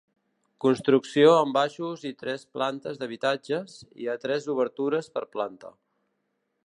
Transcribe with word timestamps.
Construcció 0.63 1.33
amb 1.33 1.57
baixos 1.57 2.05
i 2.11 2.11
tres 2.23 2.45
plantes 2.57 2.97
d'habitatges, 3.03 3.77
hi 4.01 4.09
ha 4.09 4.17
tres 4.25 4.49
obertures 4.55 5.13
per 5.19 5.25
planta. 5.37 5.73